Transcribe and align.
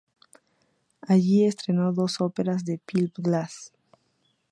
Allí 1.07 1.45
estrenó 1.45 1.93
dos 1.93 2.21
óperas 2.21 2.65
de 2.65 2.79
Philip 2.87 3.13
Glass. 3.19 3.71